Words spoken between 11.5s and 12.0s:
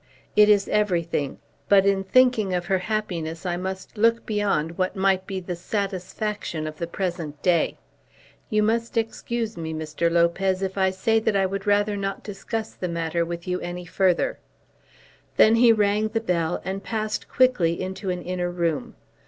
rather